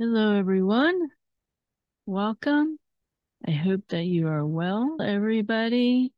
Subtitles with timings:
[0.00, 1.08] Hello, everyone.
[2.06, 2.78] Welcome.
[3.44, 6.12] I hope that you are well, everybody.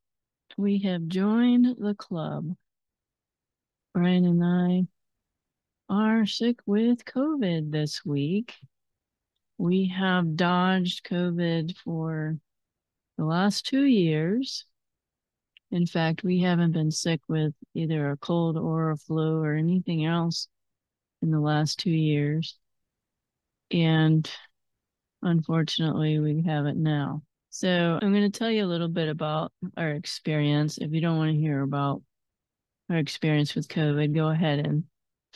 [0.59, 2.55] We have joined the club.
[3.95, 4.87] Brian and I
[5.89, 8.53] are sick with COVID this week.
[9.57, 12.37] We have dodged COVID for
[13.17, 14.67] the last two years.
[15.71, 20.05] In fact, we haven't been sick with either a cold or a flu or anything
[20.05, 20.49] else
[21.23, 22.60] in the last two years.
[23.71, 24.31] And
[25.23, 27.23] unfortunately, we have it now.
[27.51, 30.79] So I'm going to tell you a little bit about our experience.
[30.79, 32.03] If you don't want to hear about
[32.89, 34.85] our experience with COVID, go ahead and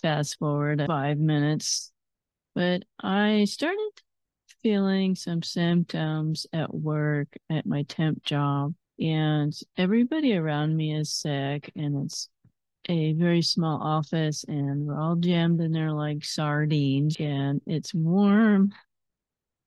[0.01, 1.93] fast forward five minutes.
[2.55, 3.91] But I started
[4.63, 11.73] feeling some symptoms at work at my temp job, and everybody around me is sick,
[11.77, 12.29] and it's
[12.89, 18.73] a very small office, and we're all jammed in there like sardines, and it's warm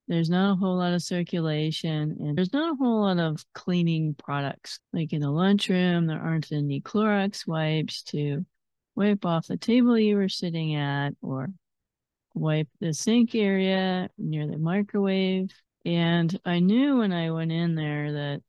[0.07, 4.15] there's not a whole lot of circulation and there's not a whole lot of cleaning
[4.15, 4.79] products.
[4.93, 8.45] Like in the lunchroom, there aren't any Clorox wipes to
[8.95, 11.49] wipe off the table you were sitting at or
[12.33, 15.51] wipe the sink area near the microwave.
[15.85, 18.41] And I knew when I went in there that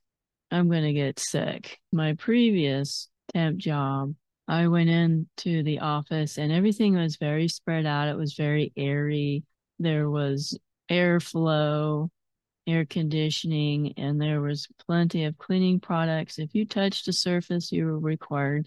[0.51, 1.79] I'm going to get sick.
[1.93, 4.15] My previous temp job,
[4.49, 8.09] I went into the office and everything was very spread out.
[8.09, 9.45] It was very airy.
[9.79, 10.59] There was
[10.91, 12.09] airflow,
[12.67, 16.39] air conditioning, and there was plenty of cleaning products.
[16.39, 18.67] If you touched a surface, you were required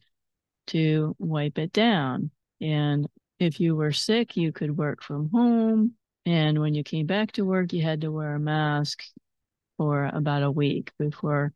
[0.67, 2.29] to wipe it down.
[2.61, 3.07] And
[3.39, 5.93] if you were sick, you could work from home.
[6.27, 9.03] And when you came back to work, you had to wear a mask
[9.77, 11.53] for about a week before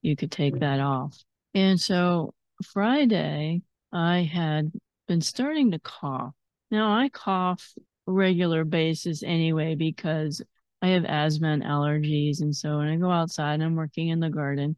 [0.00, 0.60] you could take hmm.
[0.60, 1.22] that off.
[1.54, 2.32] And so
[2.64, 4.72] Friday, I had
[5.06, 6.34] been starting to cough.
[6.70, 7.74] Now I cough
[8.06, 10.42] regular basis anyway because
[10.82, 12.40] I have asthma and allergies.
[12.40, 14.76] And so when I go outside and I'm working in the garden,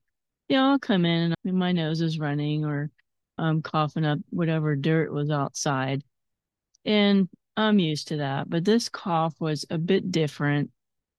[0.48, 2.90] yeah, I'll come in and my nose is running or
[3.38, 6.02] I'm coughing up whatever dirt was outside.
[6.84, 8.48] And I'm used to that.
[8.48, 10.70] But this cough was a bit different.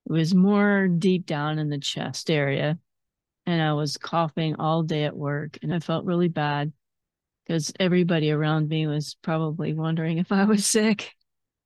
[0.10, 2.78] It was more deep down in the chest area.
[3.46, 6.72] And I was coughing all day at work and I felt really bad
[7.46, 11.16] because everybody around me was probably wondering if I was sick.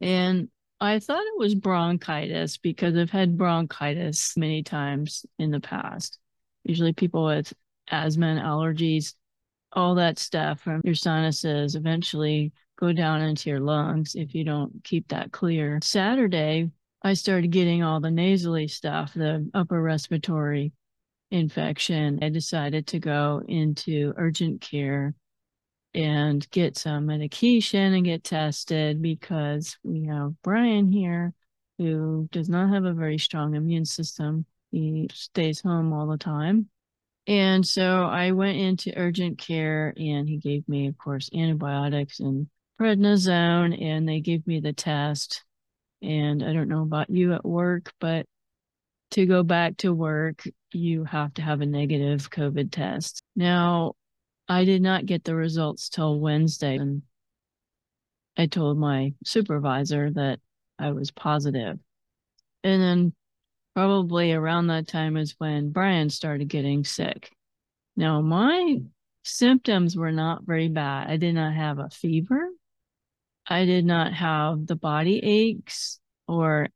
[0.02, 0.50] And
[0.80, 6.18] I thought it was bronchitis because I've had bronchitis many times in the past.
[6.64, 7.54] Usually, people with
[7.90, 9.14] asthma and allergies,
[9.72, 14.84] all that stuff from your sinuses eventually go down into your lungs if you don't
[14.84, 15.80] keep that clear.
[15.82, 16.72] Saturday,
[17.04, 20.74] I started getting all the nasally stuff, the upper respiratory
[21.32, 22.20] infection.
[22.22, 25.14] I decided to go into urgent care
[25.94, 31.34] and get some medication and get tested because we have Brian here
[31.78, 34.46] who does not have a very strong immune system.
[34.72, 36.70] He stays home all the time.
[37.28, 42.48] And so I went into urgent care and he gave me, of course, antibiotics and
[42.80, 45.44] prednisone, and they gave me the test.
[46.02, 48.28] And I don't know about you at work, but
[49.16, 53.24] to go back to work, you have to have a negative COVID test.
[53.34, 53.94] Now,
[54.50, 56.76] I did not get the results till Wednesday.
[56.76, 57.02] And
[58.38, 60.42] I told my supervisor that
[60.78, 61.80] I was positive.
[62.66, 63.14] And then
[63.74, 67.32] probably around that time is when Brian started getting sick.
[67.96, 68.80] Now, my
[69.24, 71.10] symptoms were not very bad.
[71.10, 72.50] I did not have a fever.
[73.48, 76.68] I did not have the body aches or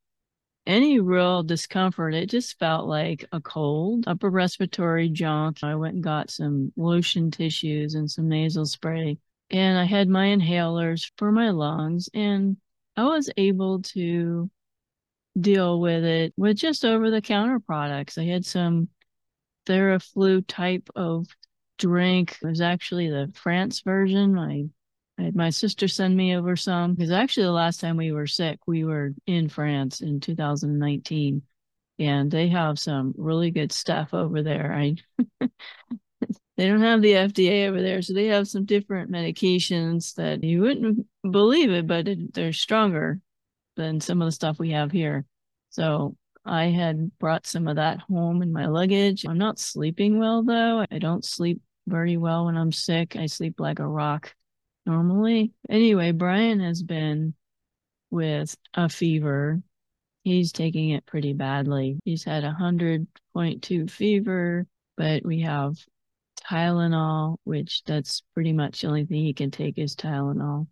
[0.70, 2.14] any real discomfort.
[2.14, 5.64] It just felt like a cold, upper respiratory junk.
[5.64, 9.18] I went and got some lotion tissues and some nasal spray
[9.52, 12.58] and I had my inhalers for my lungs, and
[12.96, 14.50] I was able to
[15.40, 18.18] deal with it with just over the counter products.
[18.18, 18.90] I had some
[19.66, 21.28] Theraflu type of
[21.78, 22.38] drink.
[22.42, 24.38] It was actually the France version.
[24.38, 24.66] I,
[25.20, 28.28] I had my sister send me over some because actually the last time we were
[28.28, 31.42] sick, we were in France in 2019
[32.00, 34.74] and they have some really good stuff over there.
[34.74, 34.96] I
[36.56, 40.62] they don't have the FDA over there, so they have some different medications that you
[40.62, 43.20] wouldn't believe it, but it, they're stronger
[43.76, 45.26] than some of the stuff we have here.
[45.70, 46.16] So
[46.46, 49.26] I had brought some of that home in my luggage.
[49.26, 50.86] I'm not sleeping well though.
[50.90, 53.18] I don't sleep very well when I'm sick.
[53.18, 54.34] I sleep like a rock
[54.86, 55.54] normally.
[55.70, 57.34] Anyway, Brian has been
[58.12, 59.62] with a fever.
[60.24, 62.00] He's taking it pretty badly.
[62.04, 64.68] He's had a 100.2 fever,
[64.98, 65.78] but we have
[66.42, 70.68] Tylenol, which that's pretty much the only thing he can take is Tylenol.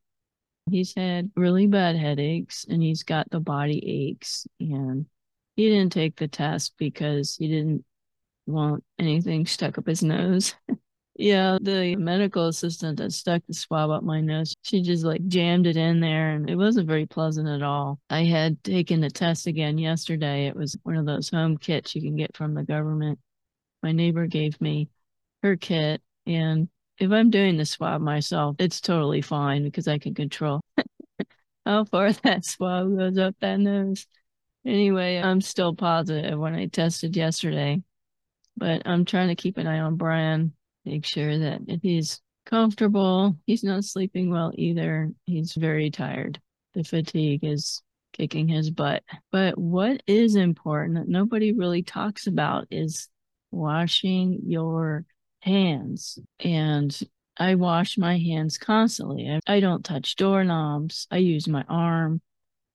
[0.70, 5.06] He's had really bad headaches and he's got the body aches and
[5.56, 7.86] he didn't take the test because he didn't
[8.46, 10.56] want anything stuck up his nose.
[11.18, 15.66] yeah, the medical assistant that stuck the swab up my nose, she just like jammed
[15.66, 18.00] it in there and it wasn't very pleasant at all.
[18.10, 20.48] I had taken the test again yesterday.
[20.48, 23.20] It was one of those home kits you can get from the government.
[23.82, 24.90] My neighbor gave me
[25.42, 26.70] her kit and
[27.00, 30.62] if I'm doing the swab myself, it's totally fine because I can control
[31.66, 34.08] how far that swab goes up that nose.
[34.66, 37.82] Anyway, I'm still positive when I tested yesterday,
[38.56, 40.54] but I'm trying to keep an eye on Brian,
[40.88, 45.12] make sure that he's comfortable, he's not sleeping well either.
[45.26, 46.40] He's very tired.
[46.74, 47.82] The fatigue is
[48.14, 49.04] kicking his butt.
[49.32, 53.10] But what is important that nobody really talks about is
[53.52, 55.06] washing your
[55.42, 56.20] hands.
[56.40, 56.98] And
[57.38, 59.40] I wash my hands constantly.
[59.46, 61.08] I don't touch doorknobs.
[61.12, 62.22] I use my arm.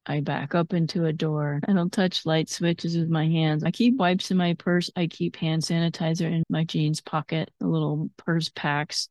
[0.06, 1.60] I back up into a door.
[1.68, 3.62] I don't touch light switches with my hands.
[3.62, 4.90] I keep wipes in my purse.
[4.96, 9.08] I keep hand sanitizer in my jeans pocket, the little purse packs.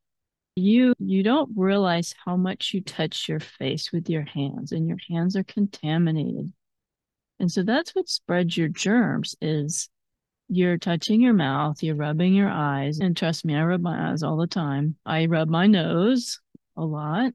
[0.56, 4.98] You you don't realize how much you touch your face with your hands and your
[5.10, 6.52] hands are contaminated.
[7.40, 9.90] And so that's what spreads your germs is
[10.50, 13.00] you're touching your mouth, you're rubbing your eyes.
[13.00, 14.98] And trust me, I rub my eyes all the time.
[15.06, 16.42] I rub my nose
[16.76, 17.32] a lot.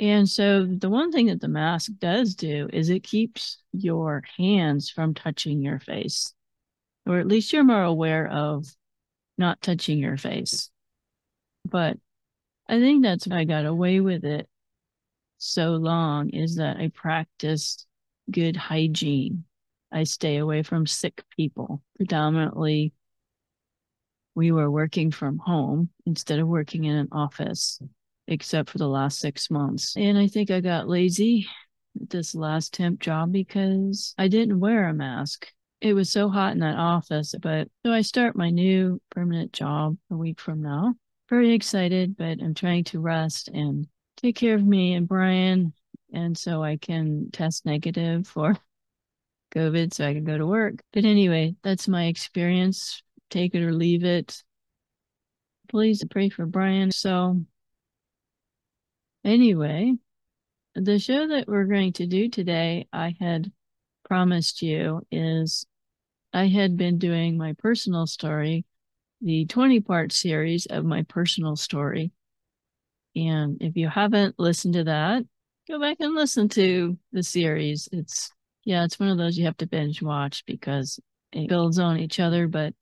[0.00, 4.88] And so the one thing that the mask does do is it keeps your hands
[4.88, 6.32] from touching your face,
[7.04, 8.66] or at least you're more aware of
[9.36, 10.70] not touching your face.
[11.66, 11.98] But
[12.66, 14.48] I think that's why I got away with it
[15.36, 17.86] so long is that I practiced
[18.30, 19.44] good hygiene.
[19.92, 21.82] I stay away from sick people.
[21.96, 22.94] Predominantly,
[24.34, 27.80] we were working from home instead of working in an office,
[28.30, 29.94] except for the last six months.
[29.96, 31.46] And I think I got lazy
[32.00, 35.48] at this last temp job because I didn't wear a mask.
[35.80, 37.34] It was so hot in that office.
[37.40, 40.94] But so I start my new permanent job a week from now.
[41.28, 43.86] Very excited, but I'm trying to rest and
[44.16, 45.72] take care of me and Brian.
[46.12, 48.56] And so I can test negative for
[49.54, 50.74] COVID so I can go to work.
[50.92, 53.02] But anyway, that's my experience.
[53.30, 54.42] Take it or leave it.
[55.68, 56.90] Please pray for Brian.
[56.90, 57.44] So,
[59.24, 59.94] anyway,
[60.74, 63.50] the show that we're going to do today, I had
[64.04, 65.66] promised you, is
[66.32, 68.64] I had been doing my personal story,
[69.20, 72.12] the 20 part series of my personal story.
[73.16, 75.24] And if you haven't listened to that,
[75.68, 77.88] go back and listen to the series.
[77.92, 78.30] It's
[78.64, 81.00] yeah, it's one of those you have to binge watch because
[81.32, 82.46] it builds on each other.
[82.46, 82.74] But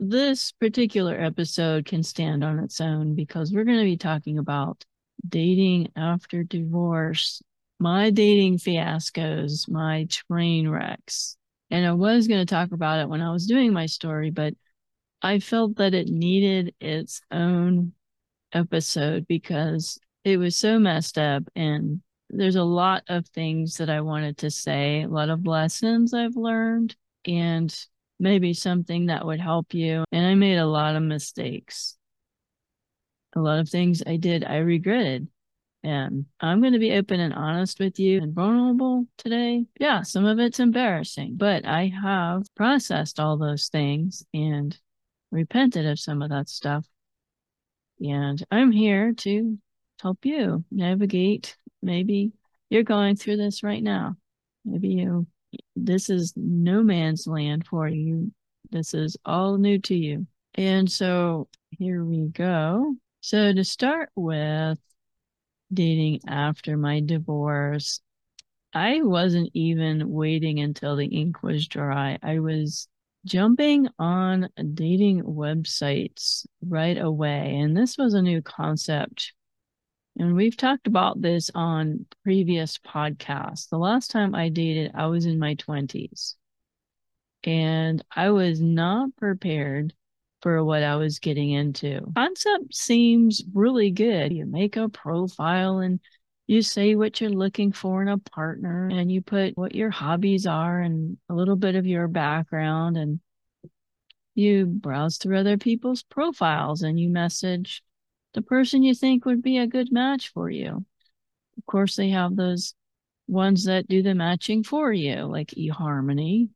[0.00, 4.84] this particular episode can stand on its own because we're going to be talking about
[5.26, 7.42] dating after divorce,
[7.78, 11.36] my dating fiascos, my train wrecks.
[11.70, 14.54] And I was going to talk about it when I was doing my story, but
[15.20, 17.92] I felt that it needed its own
[18.52, 24.00] episode because it was so messed up and there's a lot of things that I
[24.00, 26.94] wanted to say, a lot of lessons I've learned,
[27.24, 27.74] and
[28.20, 30.04] maybe something that would help you.
[30.12, 31.97] And I made a lot of mistakes.
[33.38, 35.28] A lot of things I did, I regretted.
[35.84, 39.64] And I'm going to be open and honest with you and vulnerable today.
[39.78, 44.76] Yeah, some of it's embarrassing, but I have processed all those things and
[45.30, 46.84] repented of some of that stuff.
[48.00, 49.56] And I'm here to
[50.02, 52.32] help you navigate maybe
[52.70, 54.16] you're going through this right now.
[54.64, 55.28] Maybe you,
[55.76, 58.32] this is no man's land for you.
[58.70, 60.26] This is all new to you.
[60.56, 62.96] And so here we go.
[63.20, 64.78] So to start with,
[65.72, 68.00] dating after my divorce.
[68.74, 72.18] I wasn't even waiting until the ink was dry.
[72.22, 72.88] I was
[73.24, 77.56] jumping on dating websites right away.
[77.56, 79.32] And this was a new concept.
[80.18, 83.68] And we've talked about this on previous podcasts.
[83.68, 86.36] The last time I dated, I was in my 20s.
[87.44, 89.94] And I was not prepared
[90.42, 92.00] for what I was getting into.
[92.14, 94.32] Concept seems really good.
[94.32, 96.00] You make a profile and
[96.46, 100.46] you say what you're looking for in a partner and you put what your hobbies
[100.46, 103.20] are and a little bit of your background and
[104.34, 107.82] you browse through other people's profiles and you message
[108.34, 110.84] the person you think would be a good match for you.
[111.56, 112.74] Of course, they have those
[113.26, 116.48] ones that do the matching for you, like eHarmony.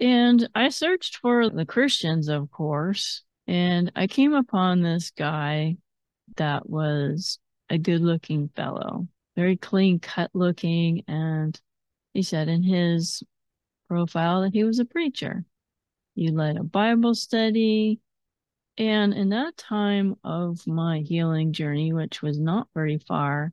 [0.00, 5.76] And I searched for the Christians, of course, and I came upon this guy
[6.36, 7.38] that was
[7.68, 11.04] a good looking fellow, very clean cut looking.
[11.06, 11.60] And
[12.14, 13.22] he said in his
[13.88, 15.44] profile that he was a preacher.
[16.14, 18.00] He led a Bible study.
[18.78, 23.52] And in that time of my healing journey, which was not very far,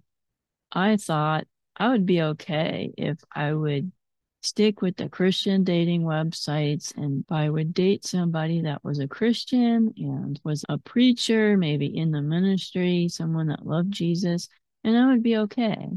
[0.72, 3.92] I thought I would be okay if I would
[4.42, 9.94] stick with the Christian dating websites and I would date somebody that was a Christian
[9.98, 14.48] and was a preacher, maybe in the ministry, someone that loved Jesus,
[14.84, 15.90] and I would be okay.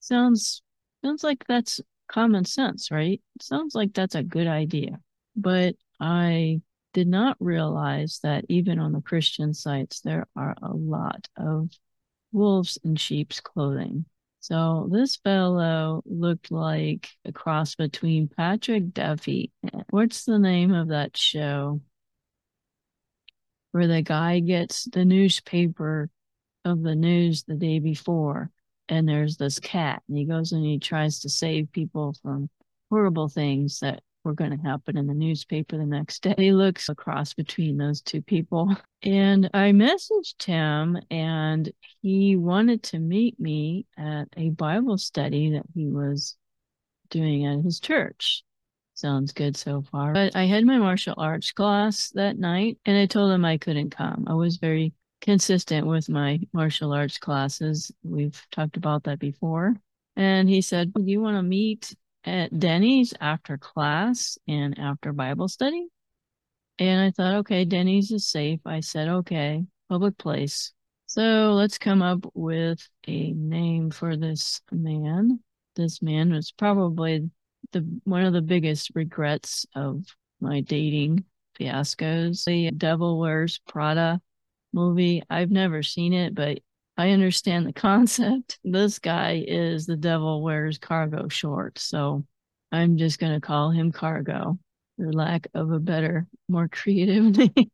[0.00, 0.62] Sounds
[1.04, 3.20] sounds like that's common sense, right?
[3.40, 5.00] Sounds like that's a good idea.
[5.34, 6.60] But I
[6.94, 11.70] did not realize that even on the Christian sites there are a lot of
[12.32, 14.06] wolves in sheep's clothing.
[14.48, 19.50] So this fellow looked like a cross between Patrick Duffy.
[19.90, 21.80] What's the name of that show?
[23.72, 26.10] Where the guy gets the newspaper
[26.64, 28.52] of the news the day before,
[28.88, 32.48] and there's this cat, and he goes and he tries to save people from
[32.88, 36.34] horrible things that were going to happen in the newspaper the next day.
[36.36, 38.76] He looks across between those two people.
[39.02, 41.70] And I messaged him, and
[42.02, 46.36] he wanted to meet me at a Bible study that he was
[47.08, 48.42] doing at his church.
[48.94, 50.12] Sounds good so far.
[50.12, 53.90] But I had my martial arts class that night, and I told him I couldn't
[53.90, 54.24] come.
[54.26, 57.92] I was very consistent with my martial arts classes.
[58.02, 59.74] We've talked about that before.
[60.16, 61.94] And he said, Do you want to meet
[62.26, 65.86] at Denny's after class and after Bible study.
[66.78, 68.60] And I thought, okay, Denny's is safe.
[68.66, 70.72] I said, okay, public place.
[71.06, 75.40] So let's come up with a name for this man.
[75.76, 77.30] This man was probably
[77.72, 80.04] the one of the biggest regrets of
[80.40, 81.24] my dating
[81.58, 82.44] fiascos.
[82.44, 84.20] The Devil Wears Prada
[84.72, 85.22] movie.
[85.30, 86.58] I've never seen it, but
[86.96, 88.58] I understand the concept.
[88.64, 91.82] This guy is the devil wears cargo shorts.
[91.82, 92.24] So
[92.72, 94.58] I'm just going to call him Cargo
[94.96, 97.70] for lack of a better, more creative name.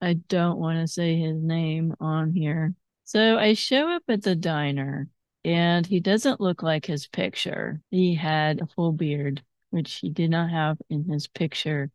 [0.00, 2.74] I don't want to say his name on here.
[3.04, 5.08] So I show up at the diner
[5.44, 7.80] and he doesn't look like his picture.
[7.90, 11.90] He had a full beard, which he did not have in his picture.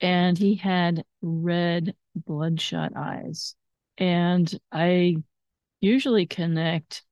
[0.00, 3.54] And he had red bloodshot eyes.
[4.02, 5.14] And I
[5.80, 7.04] usually connect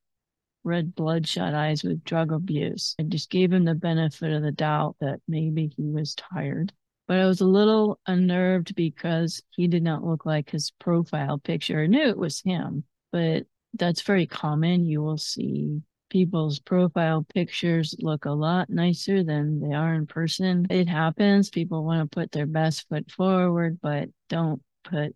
[0.64, 2.96] red bloodshot eyes with drug abuse.
[2.98, 6.72] I just gave him the benefit of the doubt that maybe he was tired.
[7.06, 11.80] But I was a little unnerved because he did not look like his profile picture.
[11.80, 12.82] I knew it was him,
[13.12, 14.84] but that's very common.
[14.84, 20.66] You will see people's profile pictures look a lot nicer than they are in person.
[20.68, 21.50] It happens.
[21.50, 25.14] People want to put their best foot forward, but don't put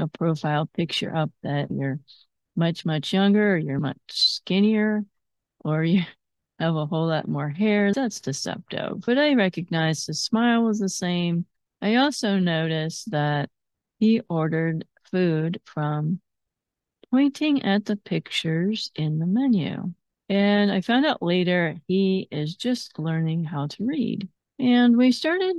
[0.00, 2.00] a profile picture up that you're
[2.56, 5.04] much, much younger, or you're much skinnier,
[5.64, 6.02] or you
[6.58, 7.92] have a whole lot more hair.
[7.92, 9.00] That's deceptive.
[9.06, 11.46] But I recognized the smile was the same.
[11.80, 13.50] I also noticed that
[13.98, 16.20] he ordered food from
[17.10, 19.92] pointing at the pictures in the menu.
[20.28, 24.28] And I found out later he is just learning how to read.
[24.58, 25.56] And we started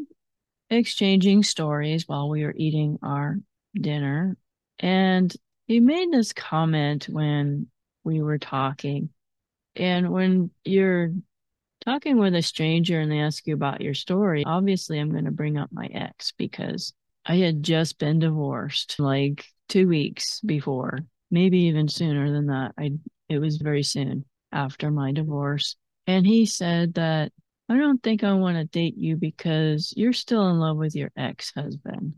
[0.70, 3.38] exchanging stories while we were eating our
[3.74, 4.38] dinner.
[4.80, 5.34] And
[5.68, 7.68] he made this comment when
[8.04, 9.10] we were talking.
[9.76, 11.14] And when you're
[11.86, 15.32] talking with a stranger and they ask you about your story, obviously I'm going to
[15.32, 16.94] bring up my ex because
[17.26, 21.00] I had just been divorced like two weeks before,
[21.30, 22.74] maybe even sooner than that.
[22.78, 22.92] I
[23.30, 25.78] it was very soon after my divorce.
[26.08, 27.32] And he said that
[27.70, 31.12] I don't think I want to date you because you're still in love with your
[31.16, 32.16] ex-husband.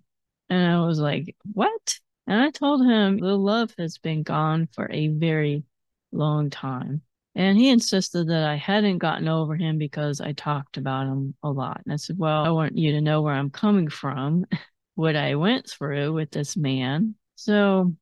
[0.54, 4.88] And I was like, "What?" And I told him the love has been gone for
[4.92, 5.64] a very
[6.12, 7.02] long time.
[7.36, 11.50] And he insisted that I hadn't gotten over him because I talked about him a
[11.50, 11.82] lot.
[11.84, 14.46] And I said, Well, I want you to know where I'm coming from,
[14.96, 17.16] what I went through with this man.
[17.36, 17.96] So,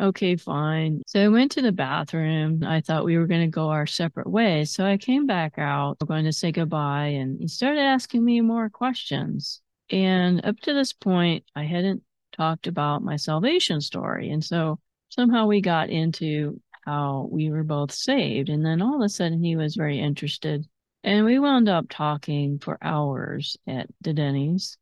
[0.00, 1.02] okay, fine.
[1.08, 2.62] So I went to the bathroom.
[2.64, 4.72] I thought we were going to go our separate ways.
[4.72, 8.70] So I came back out, going to say goodbye, and he started asking me more
[8.70, 9.60] questions.
[9.90, 12.02] And up to this point, I hadn't
[12.32, 14.30] talked about my salvation story.
[14.30, 14.78] And so
[15.08, 18.48] somehow we got into how we were both saved.
[18.48, 20.66] And then all of a sudden he was very interested.
[21.04, 24.76] And we wound up talking for hours at the Denny's.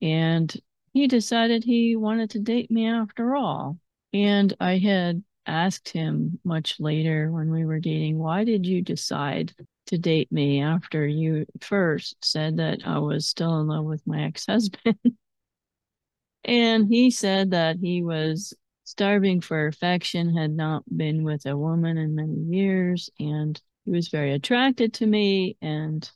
[0.00, 0.54] And
[0.92, 3.78] he decided he wanted to date me after all.
[4.12, 9.54] And I had asked him much later when we were dating, why did you decide
[9.88, 14.22] to date me after you first said that I was still in love with my
[14.22, 14.96] ex husband?
[16.44, 18.54] and he said that he was
[18.84, 24.08] starving for affection, had not been with a woman in many years, and he was
[24.08, 26.10] very attracted to me and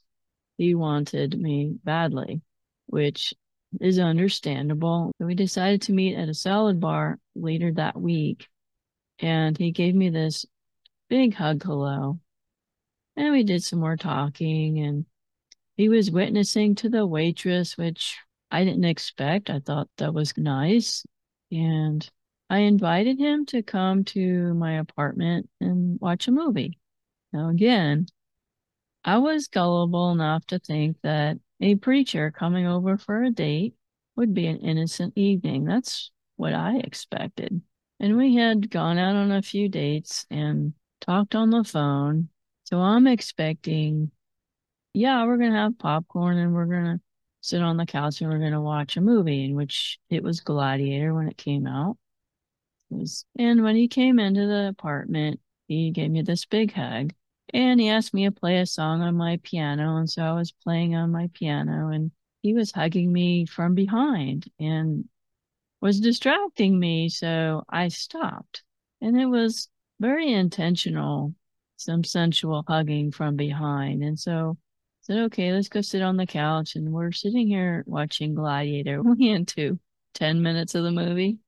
[0.56, 2.40] he wanted me badly,
[2.86, 3.34] which
[3.80, 5.12] is understandable.
[5.18, 8.48] We decided to meet at a salad bar later that week,
[9.18, 10.46] and he gave me this
[11.08, 12.18] big hug hello.
[13.16, 15.06] And we did some more talking, and
[15.76, 18.18] he was witnessing to the waitress, which
[18.50, 19.50] I didn't expect.
[19.50, 21.04] I thought that was nice.
[21.50, 22.08] And
[22.48, 26.78] I invited him to come to my apartment and watch a movie.
[27.32, 28.06] Now, again,
[29.04, 33.74] I was gullible enough to think that a preacher coming over for a date
[34.16, 35.64] would be an innocent evening.
[35.64, 37.62] That's what I expected.
[38.00, 42.28] And we had gone out on a few dates and talked on the phone.
[42.64, 44.10] So I'm expecting,
[44.94, 47.00] yeah, we're going to have popcorn and we're going to
[47.40, 50.40] sit on the couch and we're going to watch a movie, in which it was
[50.40, 51.96] Gladiator when it came out
[52.92, 57.12] was, and when he came into the apartment, he gave me this big hug
[57.52, 59.96] and he asked me to play a song on my piano.
[59.96, 62.10] And so I was playing on my piano and
[62.42, 65.08] he was hugging me from behind and
[65.80, 67.08] was distracting me.
[67.08, 68.62] So I stopped
[69.00, 69.68] and it was
[70.00, 71.34] very intentional,
[71.82, 74.02] some sensual hugging from behind.
[74.02, 74.62] And so I
[75.02, 76.76] said, okay, let's go sit on the couch.
[76.76, 79.02] And we're sitting here watching Gladiator.
[79.04, 79.78] We into
[80.14, 81.38] 10 minutes of the movie.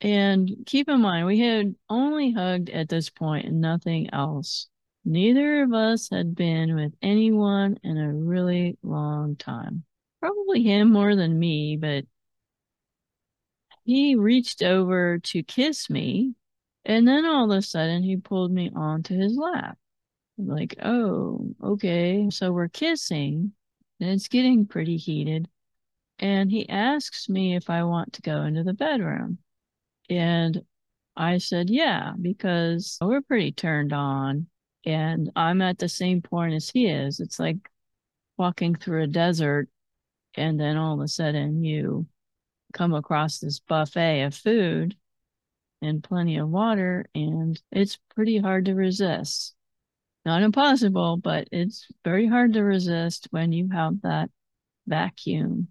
[0.00, 4.68] And keep in mind, we had only hugged at this point and nothing else.
[5.04, 9.84] Neither of us had been with anyone in a really long time.
[10.20, 12.04] Probably him more than me, but
[13.84, 16.34] he reached over to kiss me.
[16.84, 19.78] And then all of a sudden, he pulled me onto his lap.
[20.38, 22.28] I'm like, oh, okay.
[22.30, 23.52] So we're kissing,
[24.00, 25.48] and it's getting pretty heated.
[26.18, 29.38] And he asks me if I want to go into the bedroom.
[30.10, 30.62] And
[31.16, 34.46] I said, yeah, because we're pretty turned on.
[34.84, 37.20] And I'm at the same point as he is.
[37.20, 37.58] It's like
[38.36, 39.68] walking through a desert,
[40.34, 42.06] and then all of a sudden you
[42.72, 44.96] come across this buffet of food
[45.82, 49.54] and plenty of water, and it's pretty hard to resist.
[50.24, 54.30] Not impossible, but it's very hard to resist when you have that
[54.86, 55.68] vacuum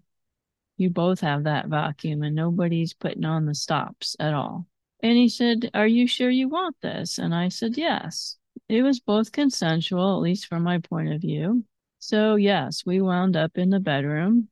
[0.76, 4.66] you both have that vacuum and nobody's putting on the stops at all.
[5.00, 7.18] And he said, Are you sure you want this?
[7.18, 8.36] And I said, Yes.
[8.68, 11.64] It was both consensual, at least from my point of view.
[11.98, 14.48] So, yes, we wound up in the bedroom.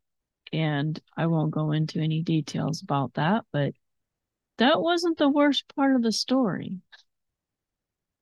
[0.53, 3.75] And I won't go into any details about that, but
[4.61, 6.77] that wasn't the worst part of the story.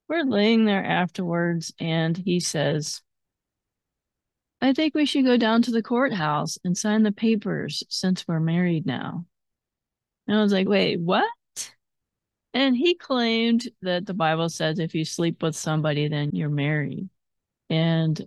[0.09, 3.03] We're laying there afterwards, and he says,
[4.61, 8.41] I think we should go down to the courthouse and sign the papers since we're
[8.41, 9.27] married now.
[10.27, 11.29] And I was like, wait, what?
[12.55, 17.09] And he claimed that the Bible says if you sleep with somebody, then you're married.
[17.69, 18.21] And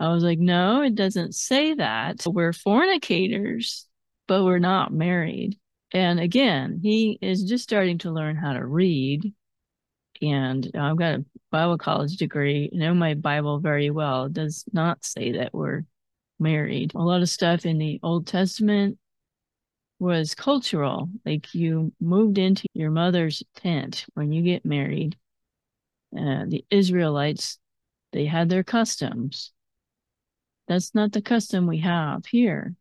[0.00, 2.24] I was like, no, it doesn't say that.
[2.26, 3.86] We're fornicators,
[4.26, 5.58] but we're not married.
[5.92, 9.32] And again, he is just starting to learn how to read.
[10.20, 14.26] And I've got a Bible college degree, know my Bible very well.
[14.26, 15.84] It does not say that we're
[16.38, 16.92] married.
[16.94, 18.98] A lot of stuff in the Old Testament
[19.98, 21.08] was cultural.
[21.24, 25.16] Like you moved into your mother's tent when you get married.
[26.16, 27.58] Uh, the Israelites,
[28.12, 29.52] they had their customs.
[30.66, 32.74] That's not the custom we have here,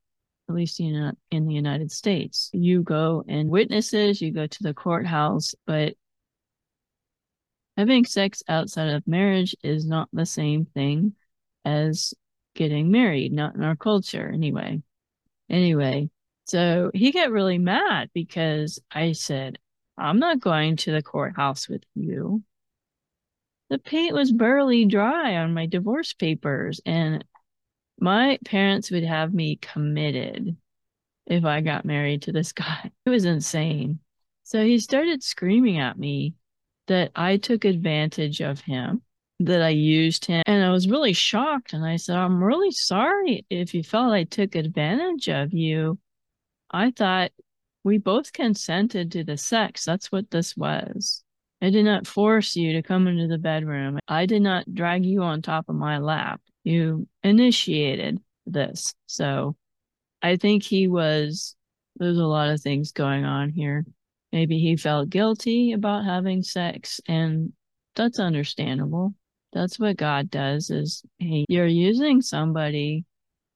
[0.49, 2.49] at least in, uh, in the United States.
[2.53, 5.95] You go and witnesses, you go to the courthouse, but
[7.75, 11.13] having sex outside of marriage is not the same thing
[11.65, 12.13] as
[12.55, 14.81] getting married, not in our culture anyway.
[15.49, 16.09] Anyway,
[16.45, 19.59] so he got really mad because I said,
[19.97, 22.43] I'm not going to the courthouse with you.
[23.69, 26.79] the paint was barely dry on my divorce papers.
[26.85, 27.23] And
[27.99, 30.55] my parents would have me committed
[31.25, 32.91] if I got married to this guy.
[33.05, 33.99] It was insane.
[34.43, 36.35] So he started screaming at me
[36.87, 39.01] that I took advantage of him,
[39.41, 40.43] that I used him.
[40.45, 41.73] And I was really shocked.
[41.73, 45.99] And I said, I'm really sorry if you felt I took advantage of you.
[46.71, 47.31] I thought
[47.83, 49.85] we both consented to the sex.
[49.85, 51.23] That's what this was.
[51.61, 53.99] I did not force you to come into the bedroom.
[54.07, 56.39] I did not drag you on top of my lap.
[56.67, 58.93] You initiated this.
[59.05, 59.55] So
[60.21, 61.55] I think he was,
[61.95, 63.85] there's a lot of things going on here.
[64.33, 67.53] Maybe he felt guilty about having sex, and
[67.95, 69.13] that's understandable.
[69.53, 73.05] That's what God does is hey, you're using somebody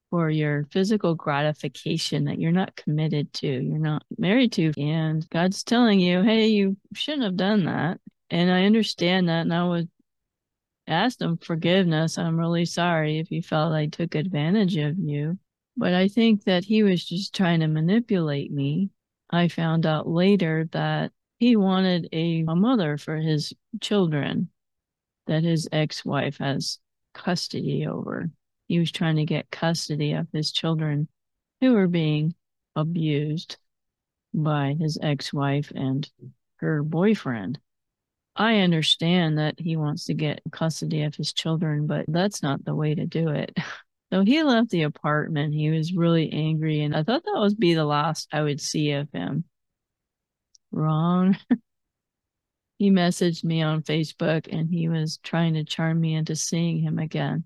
[0.10, 5.66] for your physical gratification that you're not committed to, you're not married to, and God's
[5.66, 8.00] telling you, hey, you shouldn't have done that.
[8.30, 9.90] And I understand that, and I would
[10.88, 12.18] ask him forgiveness.
[12.18, 15.38] I'm really sorry if you felt I took advantage of you.
[15.78, 18.90] But I think that he was just trying to manipulate me
[19.32, 24.50] I found out later that he wanted a, a mother for his children
[25.28, 26.80] that his ex wife has
[27.14, 28.30] custody over.
[28.68, 31.08] He was trying to get custody of his children
[31.62, 32.36] who were being
[32.76, 33.58] abused
[34.34, 36.10] by his ex wife and
[36.58, 37.60] her boyfriend.
[38.42, 42.74] I understand that he wants to get custody of his children, but that's not the
[42.74, 43.56] way to do it.
[44.14, 45.54] So he left the apartment.
[45.54, 48.92] He was really angry, and I thought that would be the last I would see
[48.92, 49.46] of him.
[50.70, 51.38] Wrong.
[52.78, 57.00] he messaged me on Facebook and he was trying to charm me into seeing him
[57.00, 57.46] again.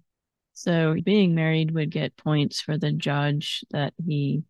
[0.55, 4.41] So being married would get points for the judge that he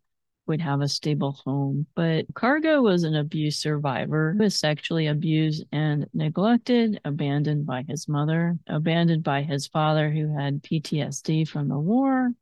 [0.46, 1.86] would have a stable home.
[1.94, 8.58] But Cargo was an abuse survivor was sexually abused and neglected, abandoned by his mother,
[8.66, 12.32] abandoned by his father who had PTSD from the war.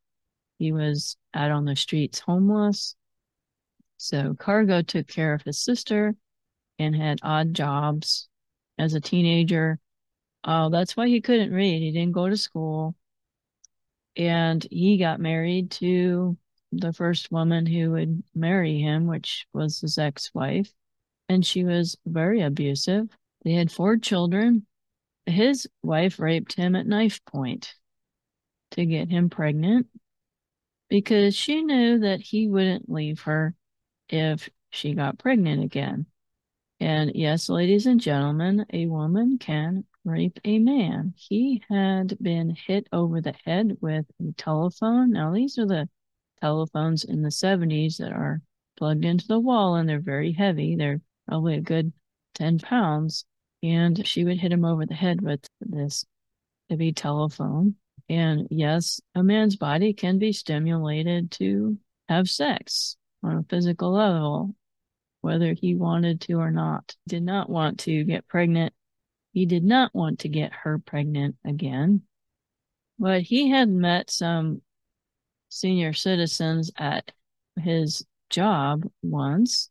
[0.59, 2.95] He was out on the streets homeless.
[3.97, 6.15] So Cargo took care of his sister
[6.79, 8.29] and had odd jobs
[8.79, 9.79] as a teenager.
[10.45, 11.81] Oh, that's why he couldn't read.
[11.81, 12.95] He didn't go to school.
[14.17, 16.37] And he got married to
[16.81, 20.73] the first woman who would marry him, which was his ex wife.
[21.29, 23.09] And she was very abusive.
[23.45, 24.67] They had four children.
[25.27, 27.75] His wife raped him at knife point
[28.73, 29.87] to get him pregnant
[30.89, 33.55] because she knew that he wouldn't leave her
[34.09, 36.07] if she got pregnant again.
[36.81, 41.15] And yes, ladies and gentlemen, a woman can rape a man.
[41.17, 45.13] He had been hit over the head with a telephone.
[45.13, 45.89] Now, these are the
[46.45, 48.43] telephones in the 70s that are
[48.77, 50.77] plugged into the wall and they're very heavy.
[50.77, 51.91] They're probably a good
[52.35, 53.25] 10 pounds.
[53.63, 56.05] And she would hit him over the head with this
[56.69, 57.77] heavy telephone.
[58.11, 61.79] And yes, a man's body can be stimulated to
[62.11, 64.55] have sex on a physical level,
[65.23, 66.95] whether he wanted to or not.
[67.09, 68.75] Did not want to get pregnant.
[69.33, 72.03] He did not want to get her pregnant again.
[72.99, 74.61] But he had met some
[75.55, 77.13] senior citizens at
[77.61, 79.71] his job once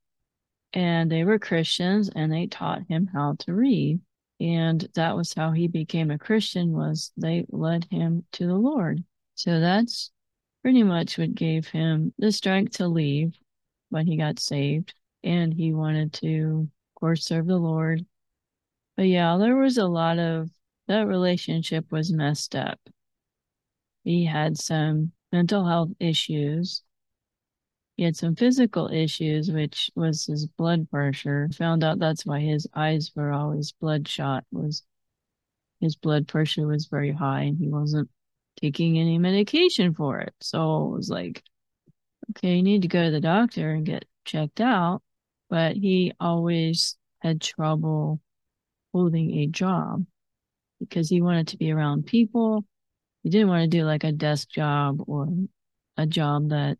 [0.71, 3.99] and they were Christians and they taught him how to read.
[4.39, 9.03] And that was how he became a Christian was they led him to the Lord.
[9.35, 10.09] So that's
[10.61, 13.33] pretty much what gave him the strength to leave
[13.89, 18.05] when he got saved and he wanted to of course serve the Lord.
[18.95, 20.49] But yeah there was a lot of
[20.87, 22.79] that relationship was messed up.
[24.05, 26.83] He had some mental health issues.
[27.97, 31.49] He had some physical issues, which was his blood pressure.
[31.57, 34.45] Found out that's why his eyes were always bloodshot.
[34.51, 34.83] Was
[35.81, 38.09] his blood pressure was very high, and he wasn't
[38.61, 40.33] taking any medication for it.
[40.39, 41.43] So it was like,
[42.31, 45.01] okay, you need to go to the doctor and get checked out.
[45.49, 48.21] But he always had trouble
[48.93, 50.05] holding a job
[50.79, 52.65] because he wanted to be around people
[53.23, 55.27] he didn't want to do like a desk job or
[55.97, 56.77] a job that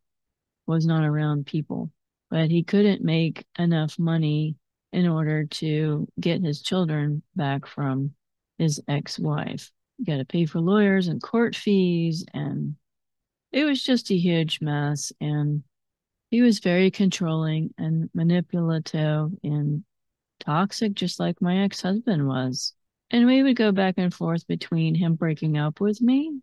[0.68, 1.92] was not around people,
[2.30, 4.56] but he couldn't make enough money
[4.92, 8.12] in order to get his children back from
[8.58, 9.72] his ex wife.
[9.98, 12.76] You got to pay for lawyers and court fees, and
[13.52, 15.12] it was just a huge mess.
[15.22, 15.64] And
[16.30, 19.84] he was very controlling and manipulative and
[20.40, 22.74] toxic, just like my ex husband was.
[23.13, 26.41] And we would go back and forth between him breaking up with me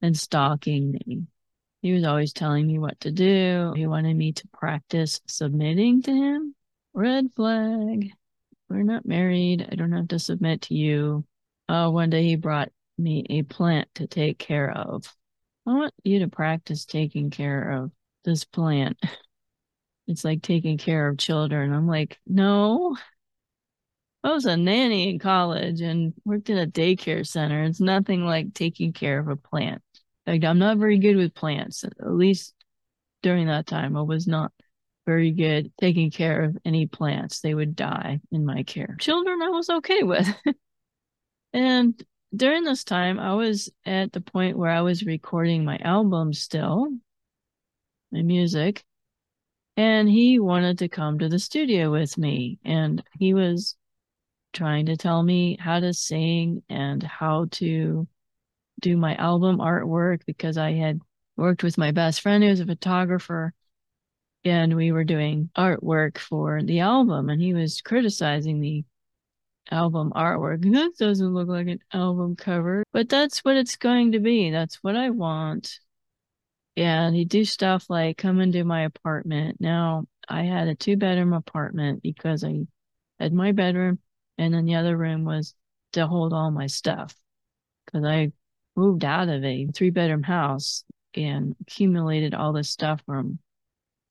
[0.00, 1.26] and stalking me.
[1.82, 3.72] He was always telling me what to do.
[3.74, 6.54] He wanted me to practice submitting to him.
[6.94, 8.12] Red flag.
[8.68, 9.68] we're not married.
[9.72, 11.24] I don't have to submit to you.
[11.68, 15.12] Oh, one day he brought me a plant to take care of.
[15.66, 17.90] I want you to practice taking care of
[18.24, 18.98] this plant.
[20.08, 21.72] It's like taking care of children.
[21.72, 22.96] I'm like, no.
[24.24, 27.64] I was a nanny in college and worked in a daycare center.
[27.64, 29.82] It's nothing like taking care of a plant.
[30.26, 31.84] Like I'm not very good with plants.
[31.84, 32.54] At least
[33.22, 34.52] during that time, I was not
[35.06, 37.40] very good taking care of any plants.
[37.40, 38.96] They would die in my care.
[39.00, 40.28] Children, I was okay with.
[41.52, 42.00] and
[42.34, 46.88] during this time, I was at the point where I was recording my album still,
[48.12, 48.84] my music,
[49.76, 52.58] and he wanted to come to the studio with me.
[52.64, 53.76] And he was
[54.52, 58.06] trying to tell me how to sing and how to
[58.80, 61.00] do my album artwork because I had
[61.36, 63.54] worked with my best friend who was a photographer
[64.44, 68.84] and we were doing artwork for the album and he was criticizing the
[69.70, 70.62] album artwork.
[70.72, 74.50] That doesn't look like an album cover, but that's what it's going to be.
[74.50, 75.78] That's what I want.
[76.76, 79.60] And he'd do stuff like come into my apartment.
[79.60, 82.66] Now I had a two bedroom apartment because I
[83.20, 83.98] had my bedroom
[84.42, 85.54] and then the other room was
[85.92, 87.14] to hold all my stuff
[87.86, 88.32] because I
[88.76, 93.38] moved out of a three bedroom house and accumulated all this stuff from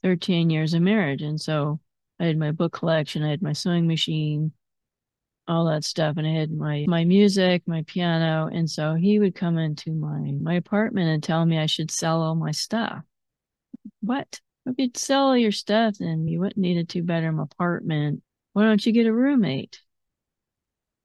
[0.03, 1.21] 13 years of marriage.
[1.21, 1.79] And so
[2.19, 4.51] I had my book collection, I had my sewing machine,
[5.47, 6.17] all that stuff.
[6.17, 8.49] And I had my, my music, my piano.
[8.51, 12.21] And so he would come into my, my apartment and tell me I should sell
[12.21, 13.03] all my stuff.
[14.01, 14.39] What?
[14.65, 18.21] If you'd sell all your stuff, then you wouldn't need a two bedroom apartment.
[18.53, 19.81] Why don't you get a roommate?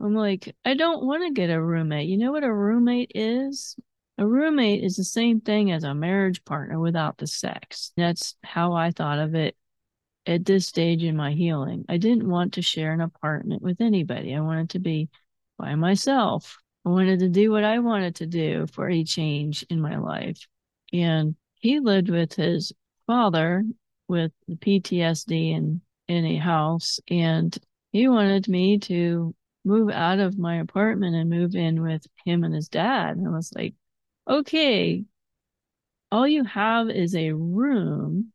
[0.00, 2.08] I'm like, I don't want to get a roommate.
[2.08, 3.76] You know what a roommate is?
[4.18, 7.92] A roommate is the same thing as a marriage partner without the sex.
[7.96, 9.56] That's how I thought of it
[10.26, 11.84] at this stage in my healing.
[11.88, 14.34] I didn't want to share an apartment with anybody.
[14.34, 15.08] I wanted to be
[15.58, 16.58] by myself.
[16.84, 20.46] I wanted to do what I wanted to do for a change in my life.
[20.92, 22.72] And he lived with his
[23.06, 23.64] father
[24.08, 27.00] with the PTSD in, in a house.
[27.08, 27.56] And
[27.92, 29.34] he wanted me to
[29.66, 33.16] move out of my apartment and move in with him and his dad.
[33.16, 33.74] And I was like,
[34.28, 35.04] okay,
[36.12, 38.32] all you have is a room.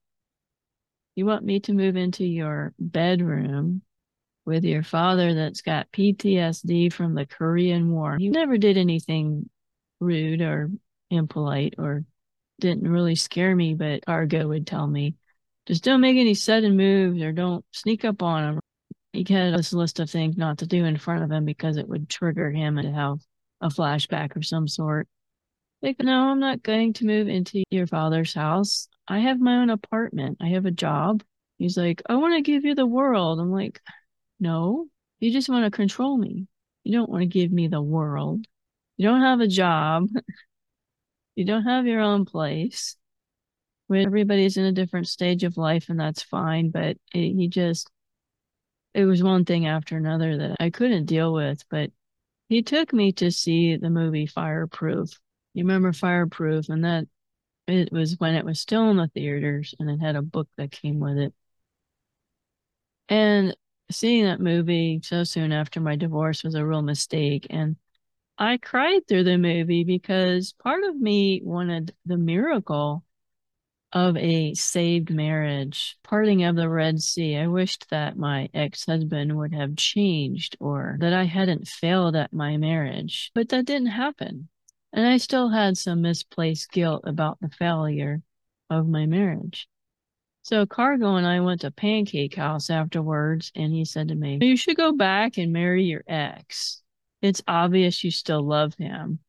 [1.16, 3.82] You want me to move into your bedroom
[4.46, 8.18] with your father that's got PTSD from the Korean War.
[8.18, 9.50] He never did anything
[10.00, 10.70] rude or
[11.10, 12.04] impolite or
[12.60, 15.16] didn't really scare me, but Cargo would tell me,
[15.66, 18.60] just don't make any sudden moves or don't sneak up on him.
[19.14, 21.88] He had this list of things not to do in front of him because it
[21.88, 23.20] would trigger him and have
[23.60, 25.08] a flashback of some sort.
[25.82, 28.88] Like, no, I'm not going to move into your father's house.
[29.08, 30.38] I have my own apartment.
[30.42, 31.24] I have a job.
[31.58, 33.40] He's like, I want to give you the world.
[33.40, 33.82] I'm like,
[34.40, 34.88] no,
[35.20, 36.48] you just want to control me.
[36.84, 38.46] You don't want to give me the world.
[38.98, 40.08] You don't have a job.
[41.36, 42.96] you don't have your own place.
[43.94, 46.70] Everybody's in a different stage of life, and that's fine.
[46.70, 47.90] But it, he just,
[48.94, 51.64] it was one thing after another that I couldn't deal with.
[51.70, 51.92] But
[52.50, 55.20] he took me to see the movie Fireproof
[55.54, 57.08] you remember Fireproof, and that
[57.68, 60.72] it was when it was still in the theaters, and it had a book that
[60.72, 61.34] came with it.
[63.10, 63.56] And
[63.90, 67.48] seeing that movie so soon after my divorce was a real mistake.
[67.50, 67.76] And
[68.38, 73.04] I cried through the movie because part of me wanted the miracle
[73.94, 77.36] of a saved marriage, parting of the Red Sea.
[77.38, 82.34] I wished that my ex husband would have changed or that I hadn't failed at
[82.34, 84.50] my marriage, but that didn't happen.
[84.94, 88.22] And I still had some misplaced guilt about the failure
[88.70, 89.68] of my marriage.
[90.44, 94.58] So Cargo and I went to Pancake House afterwards, and he said to me, You
[94.58, 96.82] should go back and marry your ex.
[97.22, 99.20] It's obvious you still love him.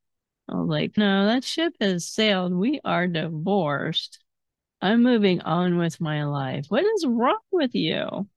[0.48, 2.54] I was like, No, that ship has sailed.
[2.54, 4.20] We are divorced.
[4.82, 6.66] I'm moving on with my life.
[6.68, 8.28] What is wrong with you?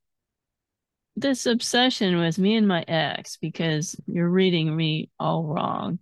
[1.16, 5.98] This obsession with me and my ex, because you're reading me all wrong.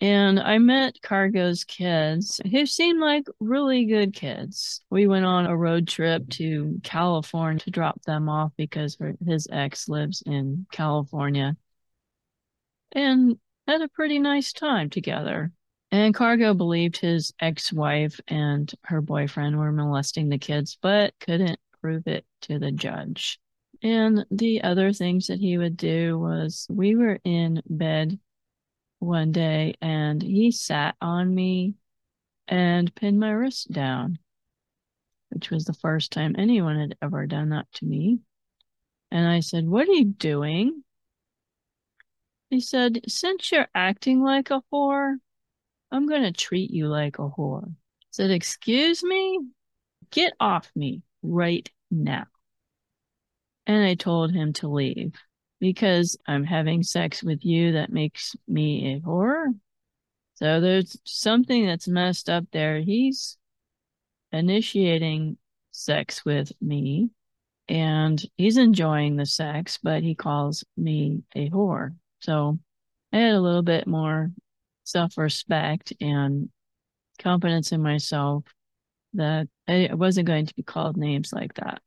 [0.00, 4.80] And I met Cargo's kids, who seemed like really good kids.
[4.90, 9.88] We went on a road trip to California to drop them off because his ex
[9.88, 11.56] lives in California
[12.92, 15.52] and had a pretty nice time together.
[15.92, 21.58] And Cargo believed his ex wife and her boyfriend were molesting the kids, but couldn't
[21.80, 23.40] prove it to the judge.
[23.82, 28.18] And the other things that he would do was we were in bed
[28.98, 31.74] one day and he sat on me
[32.46, 34.18] and pinned my wrist down,
[35.30, 38.20] which was the first time anyone had ever done that to me.
[39.10, 40.84] And I said, What are you doing?
[42.50, 45.16] He said, Since you're acting like a whore,
[45.90, 47.74] I'm going to treat you like a whore.
[48.10, 49.40] Said, Excuse me?
[50.10, 52.26] Get off me right now.
[53.66, 55.14] And I told him to leave
[55.60, 59.46] because I'm having sex with you that makes me a whore.
[60.34, 62.80] So there's something that's messed up there.
[62.80, 63.36] He's
[64.32, 65.36] initiating
[65.70, 67.10] sex with me
[67.68, 71.94] and he's enjoying the sex, but he calls me a whore.
[72.20, 72.58] So
[73.12, 74.30] I had a little bit more
[74.90, 76.50] self respect and
[77.18, 78.44] confidence in myself
[79.14, 81.82] that I wasn't going to be called names like that.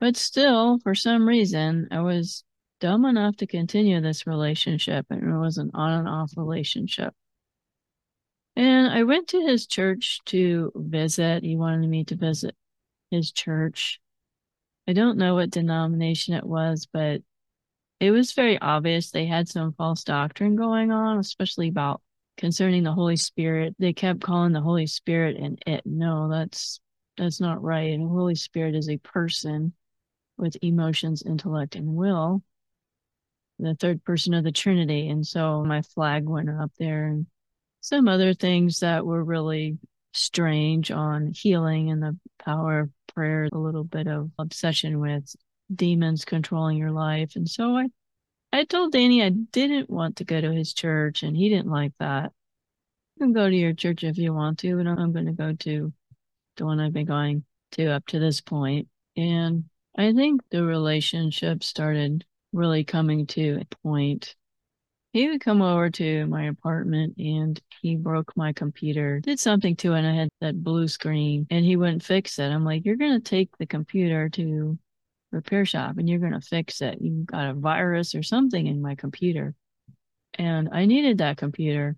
[0.00, 2.44] But still, for some reason, I was
[2.80, 7.14] dumb enough to continue this relationship, and it was an on and off relationship.
[8.56, 11.42] And I went to his church to visit.
[11.42, 12.54] He wanted me to visit
[13.10, 14.00] his church.
[14.86, 17.22] I don't know what denomination it was, but
[18.00, 22.02] it was very obvious they had some false doctrine going on, especially about
[22.36, 23.74] concerning the Holy Spirit.
[23.78, 25.82] They kept calling the Holy Spirit and it.
[25.84, 26.80] No, that's
[27.16, 27.92] that's not right.
[27.92, 29.72] And the Holy Spirit is a person
[30.36, 32.42] with emotions, intellect, and will,
[33.58, 35.08] the third person of the Trinity.
[35.08, 37.26] And so my flag went up there and
[37.80, 39.78] some other things that were really
[40.12, 45.34] strange on healing and the power of prayer, a little bit of obsession with
[45.72, 47.36] demons controlling your life.
[47.36, 47.88] And so I
[48.54, 51.92] I told Danny I didn't want to go to his church and he didn't like
[51.98, 52.30] that.
[53.16, 55.54] You can go to your church if you want to, but I'm going to go
[55.54, 55.92] to
[56.56, 58.86] the one I've been going to up to this point.
[59.16, 59.64] And
[59.98, 64.36] I think the relationship started really coming to a point.
[65.12, 69.94] He would come over to my apartment and he broke my computer, did something to
[69.94, 72.50] it, and I had that blue screen, and he wouldn't fix it.
[72.50, 74.78] I'm like, You're going to take the computer to
[75.34, 76.98] repair shop and you're going to fix it.
[77.00, 79.54] You've got a virus or something in my computer.
[80.34, 81.96] And I needed that computer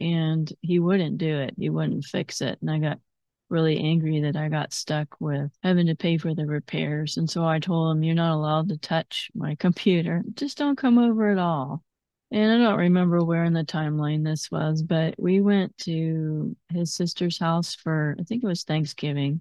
[0.00, 1.54] and he wouldn't do it.
[1.56, 2.58] He wouldn't fix it.
[2.60, 2.98] And I got
[3.48, 7.16] really angry that I got stuck with having to pay for the repairs.
[7.16, 10.22] And so I told him, You're not allowed to touch my computer.
[10.34, 11.82] Just don't come over at all.
[12.30, 16.92] And I don't remember where in the timeline this was, but we went to his
[16.92, 19.40] sister's house for, I think it was Thanksgiving.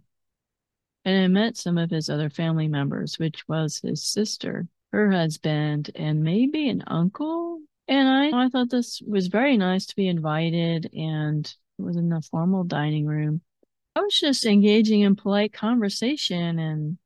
[1.06, 5.92] And I met some of his other family members, which was his sister, her husband,
[5.96, 7.60] and maybe an uncle.
[7.88, 11.46] And I, I thought this was very nice to be invited and
[11.78, 13.42] it was in the formal dining room.
[13.96, 16.98] I was just engaging in polite conversation and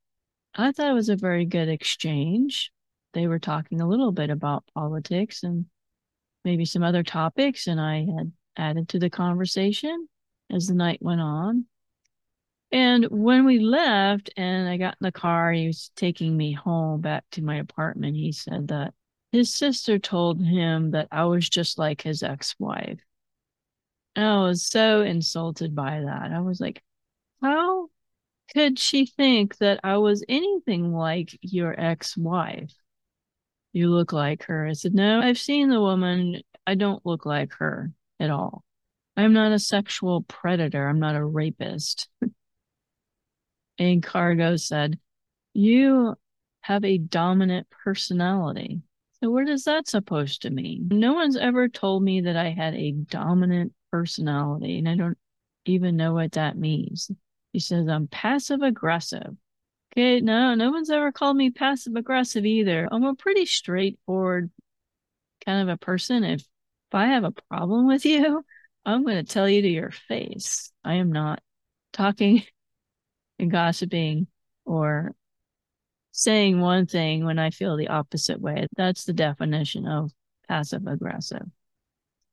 [0.53, 2.71] I thought it was a very good exchange.
[3.13, 5.65] They were talking a little bit about politics and
[6.43, 10.07] maybe some other topics, and I had added to the conversation
[10.51, 11.65] as the night went on.
[12.71, 17.01] And when we left and I got in the car, he was taking me home
[17.01, 18.17] back to my apartment.
[18.17, 18.93] He said that
[19.31, 22.99] his sister told him that I was just like his ex wife.
[24.15, 26.31] I was so insulted by that.
[26.31, 26.81] I was like,
[27.41, 27.89] how
[28.53, 32.73] could she think that I was anything like your ex wife?
[33.73, 34.65] You look like her.
[34.65, 36.41] I said, No, I've seen the woman.
[36.65, 38.63] I don't look like her at all.
[39.15, 40.87] I'm not a sexual predator.
[40.87, 42.09] I'm not a rapist.
[43.77, 44.99] and Cargo said,
[45.53, 46.15] You
[46.61, 48.81] have a dominant personality.
[49.23, 50.89] So, what is that supposed to mean?
[50.91, 55.17] No one's ever told me that I had a dominant personality, and I don't
[55.65, 57.09] even know what that means.
[57.53, 59.35] He says I'm passive aggressive.
[59.93, 62.87] Okay, no, no one's ever called me passive aggressive either.
[62.91, 64.51] I'm a pretty straightforward
[65.45, 66.23] kind of a person.
[66.23, 68.45] If if I have a problem with you,
[68.85, 70.71] I'm going to tell you to your face.
[70.83, 71.41] I am not
[71.91, 72.43] talking
[73.39, 74.27] and gossiping
[74.65, 75.13] or
[76.11, 78.67] saying one thing when I feel the opposite way.
[78.75, 80.11] That's the definition of
[80.47, 81.45] passive aggressive.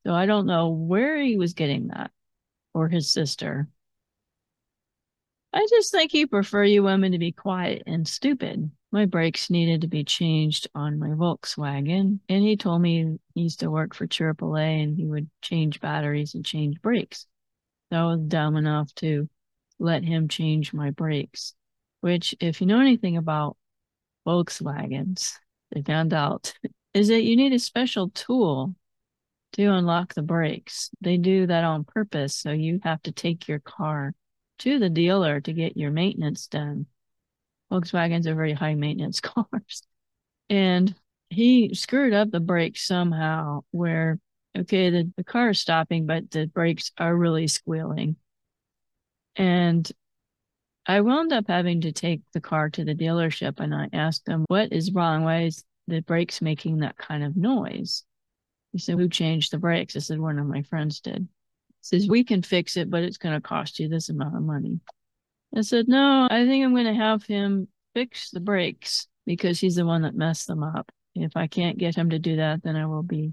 [0.07, 2.11] So I don't know where he was getting that
[2.73, 3.69] or his sister.
[5.53, 8.71] I just think he prefer you women to be quiet and stupid.
[8.91, 13.61] My brakes needed to be changed on my Volkswagen, and he told me he used
[13.61, 17.27] to work for AAA and he would change batteries and change brakes.
[17.93, 19.29] So I was dumb enough to
[19.79, 21.55] let him change my brakes,
[22.01, 23.57] which, if you know anything about
[24.27, 25.35] Volkswagens,
[25.73, 26.55] they found out
[26.95, 28.75] is that you need a special tool
[29.53, 30.91] to unlock the brakes.
[31.01, 32.35] They do that on purpose.
[32.35, 34.15] So you have to take your car
[34.61, 36.87] to the dealer to get your maintenance done.
[37.71, 39.83] Volkswagens are very high maintenance cars.
[40.51, 40.95] And
[41.31, 44.19] he screwed up the brakes somehow where,
[44.57, 48.17] okay, the, the car is stopping, but the brakes are really squealing.
[49.37, 49.91] And
[50.87, 54.45] I wound up having to take the car to the dealership and I asked them,
[54.49, 55.25] what is wrong?
[55.25, 58.05] Why is the brakes making that kind of noise?
[58.75, 59.95] He said, Who changed the brakes?
[59.95, 61.19] I said, One of my friends did.
[61.21, 61.27] He
[61.81, 64.81] says, We can fix it, but it's going to cost you this amount of money.
[65.57, 69.77] I said, No, I think I'm going to have him fix the brakes because he's
[69.77, 70.91] the one that messed them up.
[71.15, 73.33] If I can't get him to do that, then I will be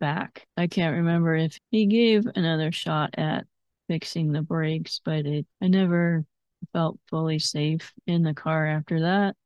[0.00, 0.46] back.
[0.54, 3.46] I can't remember if he gave another shot at
[3.88, 6.24] fixing the brakes, but it I never
[6.72, 9.36] felt fully safe in the car after that.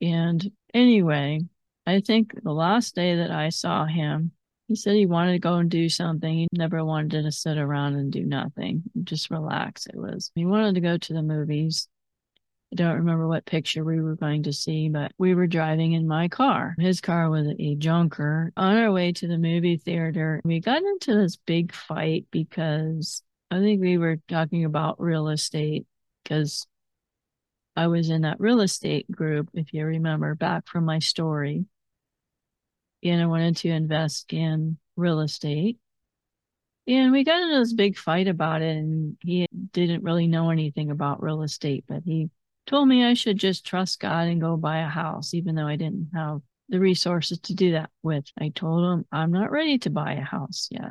[0.00, 1.42] And anyway,
[1.86, 4.32] I think the last day that I saw him,
[4.68, 6.32] he said he wanted to go and do something.
[6.32, 9.86] He never wanted to sit around and do nothing, just relax.
[9.86, 11.88] It was, he wanted to go to the movies.
[12.72, 16.08] I don't remember what picture we were going to see, but we were driving in
[16.08, 16.74] my car.
[16.78, 18.52] His car was a junker.
[18.56, 23.22] On our way to the movie theater, we got into this big fight because
[23.54, 25.86] I think we were talking about real estate
[26.22, 26.66] because
[27.76, 31.64] I was in that real estate group, if you remember back from my story.
[33.04, 35.78] And I wanted to invest in real estate.
[36.88, 38.76] And we got into this big fight about it.
[38.76, 42.30] And he didn't really know anything about real estate, but he
[42.66, 45.76] told me I should just trust God and go buy a house, even though I
[45.76, 46.40] didn't have
[46.70, 48.24] the resources to do that with.
[48.36, 50.90] I told him I'm not ready to buy a house yet.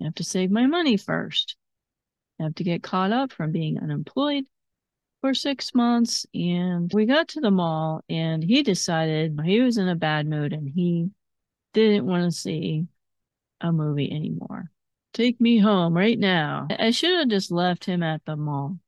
[0.00, 1.56] I have to save my money first.
[2.40, 4.44] Have to get caught up from being unemployed
[5.20, 6.26] for six months.
[6.34, 10.52] And we got to the mall and he decided he was in a bad mood
[10.52, 11.10] and he
[11.74, 12.86] didn't want to see
[13.60, 14.70] a movie anymore.
[15.12, 16.68] Take me home right now.
[16.70, 18.78] I should have just left him at the mall.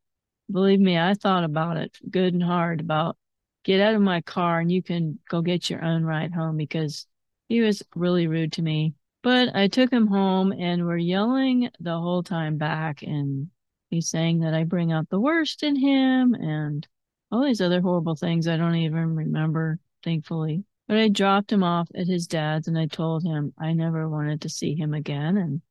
[0.51, 3.17] Believe me, I thought about it good and hard about
[3.65, 7.07] get out of my car and you can go get your own ride home because
[7.49, 8.95] he was really rude to me.
[9.23, 13.49] But I took him home and we're yelling the whole time back and
[13.89, 16.87] he's saying that I bring out the worst in him and
[17.31, 20.65] all these other horrible things I don't even remember, thankfully.
[20.89, 24.41] But I dropped him off at his dad's and I told him I never wanted
[24.43, 25.37] to see him again.
[25.37, 25.63] And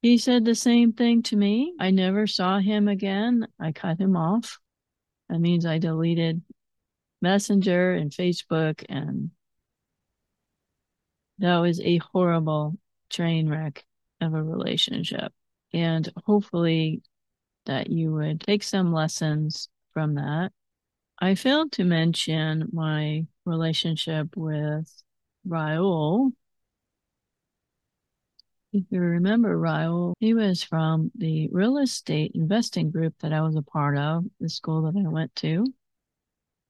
[0.00, 1.74] he said the same thing to me.
[1.80, 3.48] I never saw him again.
[3.58, 4.58] I cut him off.
[5.28, 6.42] That means I deleted
[7.20, 8.84] Messenger and Facebook.
[8.88, 9.32] And
[11.38, 12.76] that was a horrible
[13.10, 13.84] train wreck
[14.20, 15.32] of a relationship.
[15.72, 17.02] And hopefully
[17.66, 20.52] that you would take some lessons from that.
[21.18, 24.90] I failed to mention my relationship with
[25.46, 26.32] Raul.
[28.72, 33.56] If you remember Raul, he was from the real estate investing group that I was
[33.56, 35.66] a part of, the school that I went to.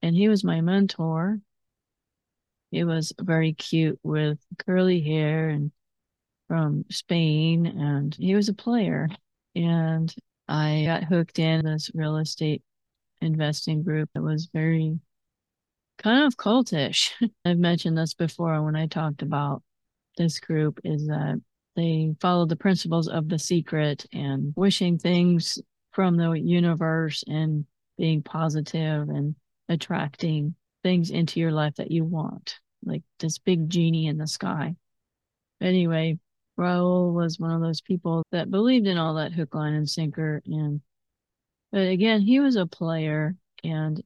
[0.02, 1.40] And he was my mentor.
[2.70, 5.70] He was very cute with curly hair and
[6.48, 9.08] from Spain, and he was a player.
[9.54, 10.14] And
[10.48, 12.62] I got hooked in this real estate
[13.20, 14.98] investing group that was very
[15.98, 17.10] kind of cultish.
[17.44, 19.62] I've mentioned this before when I talked about
[20.16, 21.40] this group is that
[21.74, 25.58] they follow the principles of the secret and wishing things
[25.92, 27.66] from the universe and
[27.98, 29.34] being positive and
[29.68, 30.54] attracting
[30.86, 34.76] things into your life that you want, like this big genie in the sky.
[35.60, 36.16] Anyway,
[36.56, 40.42] Raul was one of those people that believed in all that hook, line, and sinker.
[40.46, 40.80] And
[41.72, 43.34] but again, he was a player,
[43.64, 44.00] and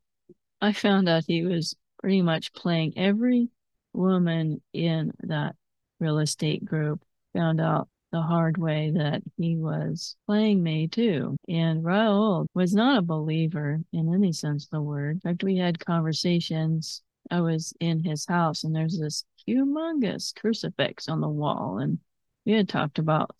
[0.62, 3.50] I found out he was pretty much playing every
[3.92, 5.56] woman in that
[5.98, 7.02] real estate group.
[7.34, 11.36] Found out the hard way that he was playing me too.
[11.48, 15.16] And Raul was not a believer in any sense of the word.
[15.16, 17.02] In fact, we had conversations.
[17.30, 21.98] I was in his house, and there's this humongous crucifix on the wall, and
[22.44, 23.30] we had talked about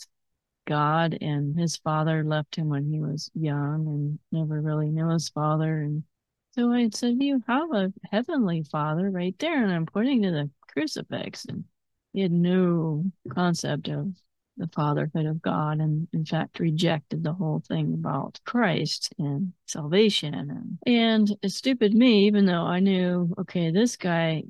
[0.71, 5.29] God and his father left him when he was young and never really knew his
[5.29, 5.81] father.
[5.81, 6.05] And
[6.53, 9.65] so I said, You have a heavenly father right there.
[9.65, 11.45] And I'm pointing to the crucifix.
[11.47, 11.65] And
[12.13, 14.15] he had no concept of
[14.57, 20.35] the fatherhood of God and in fact rejected the whole thing about Christ and salvation
[20.35, 24.45] and and stupid me even though I knew okay this guy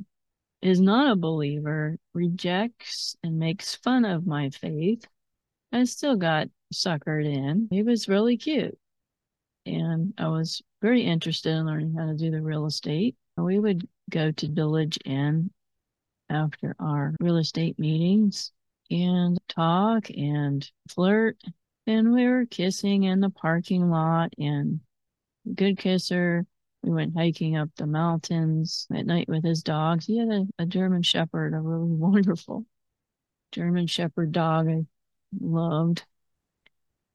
[0.63, 5.07] is not a believer, rejects and makes fun of my faith,
[5.73, 7.69] I still got suckered in.
[7.71, 8.79] He was really cute.
[9.67, 13.17] And I was very interested in learning how to do the real estate.
[13.37, 15.51] We would go to Village Inn
[16.29, 18.53] after our real estate meetings
[18.91, 21.39] and talk and flirt.
[21.87, 24.81] And we were kissing in the parking lot and
[25.55, 26.47] good kisser
[26.83, 30.07] we went hiking up the mountains at night with his dogs.
[30.07, 32.65] He had a, a German Shepherd, a really wonderful
[33.53, 34.87] German Shepherd dog I
[35.39, 36.05] loved.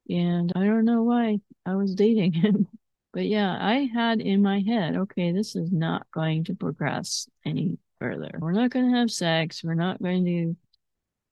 [0.10, 2.68] And I don't know why I was dating him.
[3.12, 7.78] But yeah, I had in my head, okay, this is not going to progress any
[7.98, 8.30] further.
[8.40, 9.64] We're not going to have sex.
[9.64, 10.58] We're not going to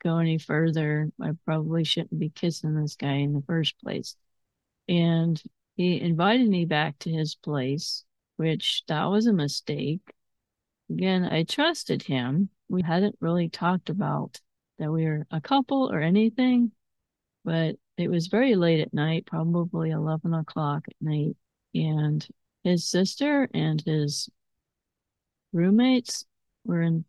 [0.03, 1.09] go any further.
[1.21, 4.15] I probably shouldn't be kissing this guy in the first place.
[4.87, 5.41] And
[5.75, 8.03] he invited me back to his place,
[8.37, 10.01] which that was a mistake.
[10.89, 12.49] Again, I trusted him.
[12.69, 14.39] We hadn't really talked about
[14.79, 16.71] that we were a couple or anything,
[17.45, 21.37] but it was very late at night, probably 11 o'clock at night.
[21.73, 22.25] And
[22.63, 24.29] his sister and his
[25.51, 26.25] roommates
[26.65, 27.05] were in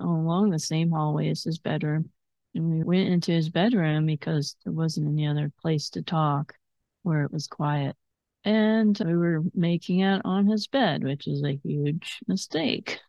[0.00, 2.10] along the same hallway as his bedroom.
[2.56, 6.54] And we went into his bedroom because there wasn't any other place to talk
[7.02, 7.96] where it was quiet.
[8.44, 13.00] And we were making out on his bed, which is a huge mistake.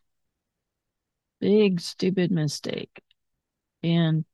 [1.40, 3.00] Big, stupid mistake.
[3.82, 4.26] And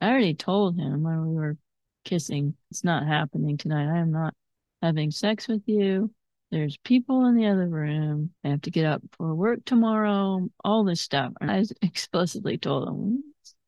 [0.00, 1.56] I already told him when we were
[2.04, 3.92] kissing, it's not happening tonight.
[3.92, 4.32] I am not
[4.80, 6.12] having sex with you.
[6.52, 8.32] There's people in the other room.
[8.44, 11.32] I have to get up for work tomorrow, all this stuff.
[11.40, 13.24] And I explicitly told him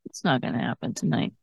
[0.08, 1.34] it's not going to happen tonight.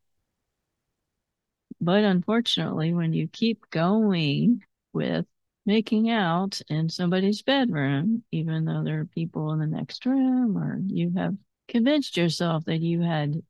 [1.80, 4.62] But unfortunately, when you keep going
[4.92, 5.26] with
[5.64, 10.80] making out in somebody's bedroom, even though there are people in the next room, or
[10.86, 11.36] you have
[11.68, 13.42] convinced yourself that you had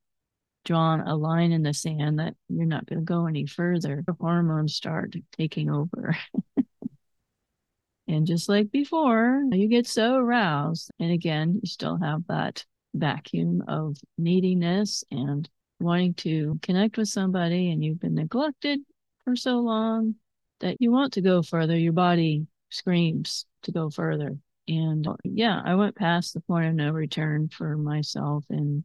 [0.64, 4.17] drawn a line in the sand that you're not going to go any further, the
[4.21, 6.17] hormones start taking over.
[8.09, 10.91] and just like before, you get so aroused.
[10.99, 12.64] And again, you still have that
[12.97, 18.80] vacuum of neediness and wanting to connect with somebody, and you've been neglected
[19.24, 20.14] for so long
[20.61, 21.76] that you want to go further.
[21.76, 24.36] Your body screams to go further.
[24.68, 28.44] And yeah, I went past the point of no return for myself.
[28.51, 28.84] And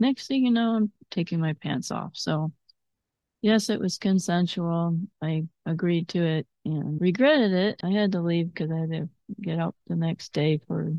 [0.00, 2.12] next thing you know, I'm taking my pants off.
[2.14, 2.52] So,
[3.40, 4.98] yes, it was consensual.
[5.20, 7.80] I agreed to it and regretted it.
[7.84, 9.08] I had to leave because I had to
[9.40, 10.92] get out the next day for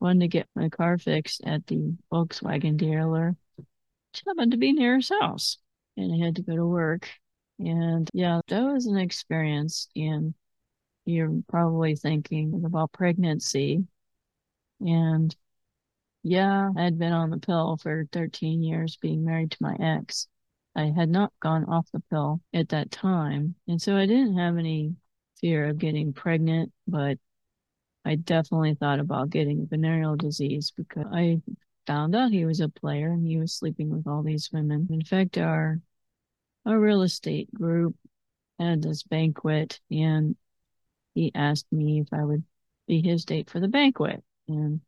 [0.00, 3.36] one to get my car fixed at the Volkswagen dealer.
[3.56, 5.58] Which happened to be near his house.
[5.96, 7.08] And I had to go to work.
[7.60, 9.88] And yeah, that was an experience.
[9.94, 10.34] And
[11.04, 13.86] you're probably thinking about pregnancy.
[14.80, 15.34] And
[16.22, 20.26] yeah, I'd been on the pill for 13 years, being married to my ex.
[20.74, 23.54] I had not gone off the pill at that time.
[23.68, 24.96] And so I didn't have any
[25.40, 27.18] fear of getting pregnant, but
[28.04, 31.42] I definitely thought about getting venereal disease because I
[31.86, 34.88] found out he was a player and he was sleeping with all these women.
[34.90, 35.80] In fact, our
[36.66, 37.96] our real estate group
[38.58, 40.36] had this banquet and
[41.14, 42.44] he asked me if I would
[42.86, 44.22] be his date for the banquet.
[44.48, 44.80] And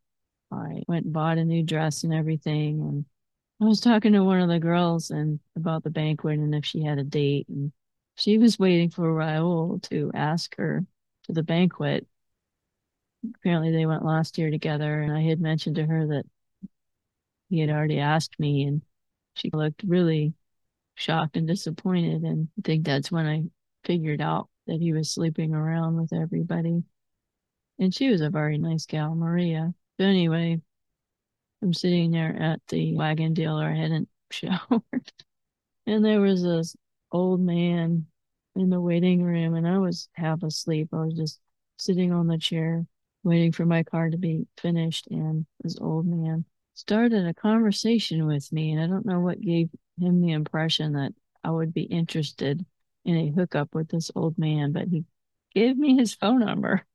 [0.50, 2.80] I went and bought a new dress and everything.
[2.80, 3.04] And
[3.60, 6.82] I was talking to one of the girls and about the banquet and if she
[6.82, 7.48] had a date.
[7.48, 7.72] And
[8.16, 10.84] she was waiting for Raul to ask her
[11.24, 12.06] to the banquet.
[13.36, 15.00] Apparently, they went last year together.
[15.02, 16.24] And I had mentioned to her that
[17.48, 18.64] he had already asked me.
[18.64, 18.82] And
[19.34, 20.34] she looked really
[20.94, 22.22] shocked and disappointed.
[22.22, 23.44] And I think that's when I
[23.84, 26.84] figured out that he was sleeping around with everybody.
[27.78, 29.74] And she was a very nice gal, Maria.
[29.98, 30.60] But anyway,
[31.62, 33.64] I'm sitting there at the wagon dealer.
[33.66, 35.12] I hadn't showered.
[35.86, 36.76] and there was this
[37.10, 38.06] old man
[38.54, 40.88] in the waiting room, and I was half asleep.
[40.92, 41.40] I was just
[41.78, 42.86] sitting on the chair
[43.24, 45.06] waiting for my car to be finished.
[45.10, 46.44] And this old man
[46.74, 48.72] started a conversation with me.
[48.72, 51.12] And I don't know what gave him the impression that
[51.44, 52.64] I would be interested
[53.04, 55.04] in a hookup with this old man, but he
[55.54, 56.86] gave me his phone number.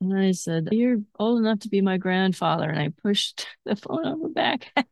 [0.00, 2.68] And I said, You're old enough to be my grandfather.
[2.68, 4.70] And I pushed the phone number back.
[4.76, 4.84] I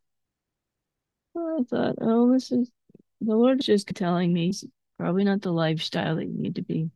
[1.68, 2.70] thought, Oh, this is
[3.20, 4.52] the Lord's just telling me
[4.98, 6.90] probably not the lifestyle that you need to be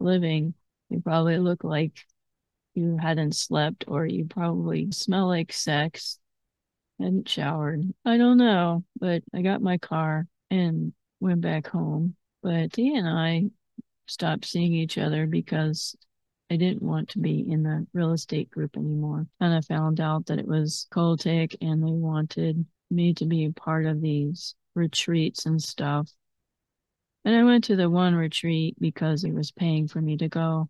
[0.00, 0.54] living.
[0.90, 1.98] You probably look like
[2.74, 6.18] you hadn't slept, or you probably smell like sex,
[6.98, 7.82] hadn't showered.
[8.04, 12.16] I don't know, but I got my car and went back home.
[12.42, 13.44] But he and I
[14.06, 15.96] stopped seeing each other because
[16.50, 19.26] I didn't want to be in the real estate group anymore.
[19.40, 23.52] And I found out that it was cultic and they wanted me to be a
[23.52, 26.10] part of these retreats and stuff.
[27.24, 30.68] And I went to the one retreat because it was paying for me to go.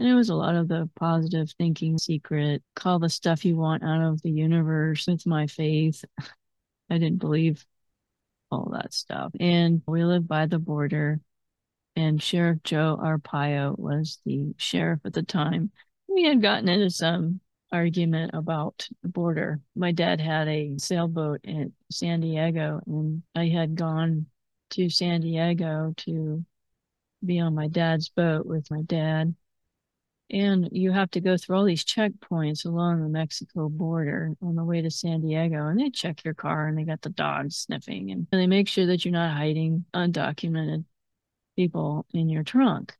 [0.00, 3.84] And it was a lot of the positive thinking secret, call the stuff you want
[3.84, 6.02] out of the universe It's my faith.
[6.90, 7.66] I didn't believe
[8.50, 9.30] all that stuff.
[9.38, 11.20] And we lived by the border,
[11.96, 15.70] and Sheriff Joe Arpaio was the sheriff at the time.
[16.08, 19.60] We had gotten into some argument about the border.
[19.76, 24.28] My dad had a sailboat in San Diego, and I had gone
[24.70, 26.42] to San Diego to
[27.22, 29.34] be on my dad's boat with my dad.
[30.32, 34.64] And you have to go through all these checkpoints along the Mexico border on the
[34.64, 35.66] way to San Diego.
[35.66, 38.86] And they check your car and they got the dogs sniffing and they make sure
[38.86, 40.84] that you're not hiding undocumented
[41.56, 42.96] people in your trunk.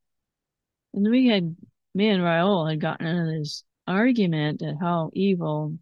[0.92, 1.56] And we had,
[1.94, 5.78] me and Raul had gotten into this argument at how evil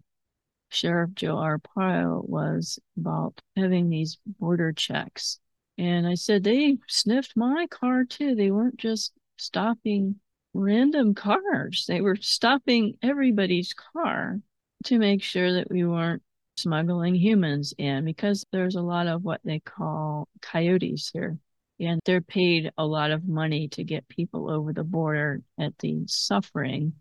[0.68, 5.38] Sheriff Joe Arpaio was about having these border checks.
[5.78, 8.34] And I said, they sniffed my car too.
[8.34, 10.16] They weren't just stopping
[10.58, 14.40] random cars, they were stopping everybody's car
[14.84, 16.22] to make sure that we weren't
[16.56, 21.38] smuggling humans in because there's a lot of what they call coyotes here.
[21.80, 26.02] And they're paid a lot of money to get people over the border at the
[26.06, 26.94] suffering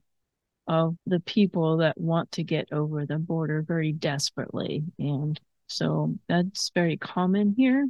[0.67, 4.83] of the people that want to get over the border very desperately.
[4.99, 7.87] And so that's very common here.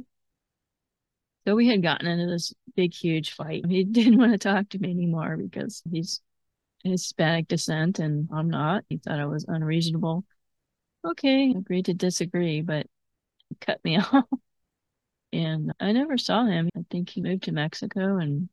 [1.46, 3.64] So we had gotten into this big, huge fight.
[3.66, 6.20] He didn't want to talk to me anymore because he's
[6.84, 8.84] Hispanic descent and I'm not.
[8.88, 10.24] He thought I was unreasonable.
[11.04, 12.86] Okay, agreed to disagree, but
[13.60, 14.26] cut me off.
[15.32, 16.68] And I never saw him.
[16.76, 18.48] I think he moved to Mexico and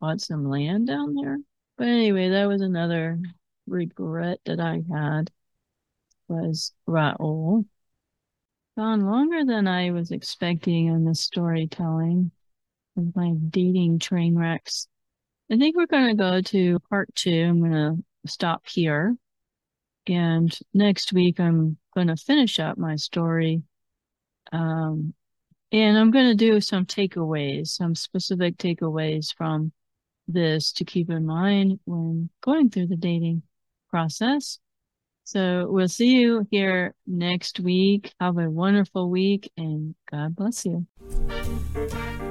[0.00, 1.38] bought some land down there.
[1.78, 3.20] But anyway, that was another
[3.66, 5.30] regret that I had
[6.28, 7.66] was Raul.
[8.76, 12.30] Gone longer than I was expecting on the storytelling
[12.96, 14.88] of my dating train wrecks.
[15.50, 17.44] I think we're going to go to part two.
[17.48, 19.14] I'm going to stop here.
[20.06, 23.62] And next week, I'm going to finish up my story.
[24.52, 25.12] Um,
[25.70, 29.72] and I'm going to do some takeaways, some specific takeaways from
[30.28, 33.42] this to keep in mind when going through the dating
[33.90, 34.58] process.
[35.24, 38.12] So we'll see you here next week.
[38.20, 40.86] Have a wonderful week and God bless you.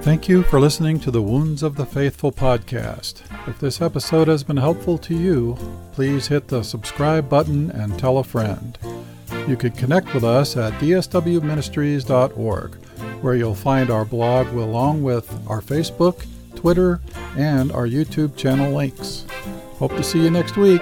[0.02, 3.22] Thank you for listening to the Wounds of the Faithful podcast.
[3.48, 5.58] If this episode has been helpful to you,
[5.94, 8.78] please hit the subscribe button and tell a friend.
[9.48, 12.76] You can connect with us at dswministries.org,
[13.22, 16.26] where you'll find our blog along with our Facebook,
[16.56, 17.00] Twitter,
[17.38, 19.28] and our YouTube channel links.
[19.78, 20.82] Hope to see you next week.